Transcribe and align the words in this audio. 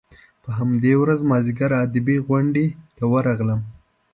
په 0.43 0.49
همدې 0.57 0.93
ورځ 1.01 1.19
مازیګر 1.29 1.71
ادبي 1.83 2.17
غونډې 2.27 2.65
ته 2.95 3.03
ورغلم. 3.13 3.61